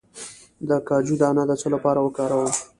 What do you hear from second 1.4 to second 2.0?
د څه لپاره